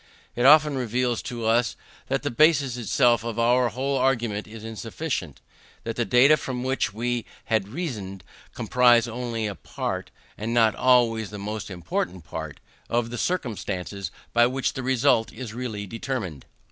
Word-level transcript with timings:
It 0.35 0.47
often 0.47 0.79
reveals 0.79 1.21
to 1.21 1.45
us 1.45 1.75
that 2.07 2.23
the 2.23 2.31
basis 2.31 2.75
itself 2.75 3.23
of 3.23 3.37
our 3.37 3.69
whole 3.69 3.99
argument 3.99 4.47
is 4.47 4.63
insufficient; 4.63 5.41
that 5.83 5.95
the 5.95 6.05
data, 6.05 6.37
from 6.37 6.63
which 6.63 6.91
we 6.91 7.23
had 7.45 7.67
reasoned, 7.67 8.23
comprise 8.55 9.07
only 9.07 9.45
a 9.45 9.53
part, 9.53 10.09
and 10.39 10.55
not 10.55 10.73
always 10.73 11.29
the 11.29 11.37
most 11.37 11.69
important 11.69 12.23
part, 12.23 12.59
of 12.89 13.11
the 13.11 13.17
circumstances 13.19 14.09
by 14.33 14.47
which 14.47 14.73
the 14.73 14.81
result 14.81 15.31
is 15.31 15.53
really 15.53 15.85
determined. 15.85 16.47